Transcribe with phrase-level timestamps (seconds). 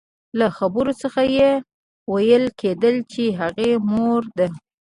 [0.39, 1.51] له خبرو څخه يې
[2.13, 4.47] ويل کېدل چې هغې مور ده.